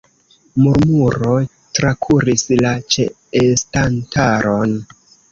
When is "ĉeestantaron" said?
2.95-4.73